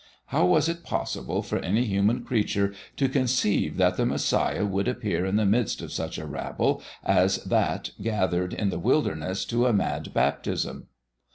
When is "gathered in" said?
8.01-8.71